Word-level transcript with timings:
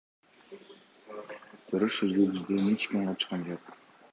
Жарыш 1.73 1.99
сөзгө 1.99 2.27
бизден 2.33 2.73
эч 2.73 2.89
ким 2.95 3.05
катышкан 3.11 3.45
жок. 3.53 3.71